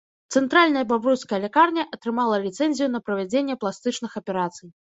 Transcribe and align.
Цэнтральная 0.35 0.81
бабруйская 0.91 1.39
лякарня 1.43 1.85
атрымала 1.99 2.41
ліцэнзію 2.47 2.89
на 2.97 3.05
правядзенне 3.11 3.61
пластычных 3.61 4.21
аперацый. 4.25 4.69